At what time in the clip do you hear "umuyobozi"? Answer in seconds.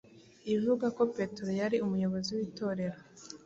1.85-2.29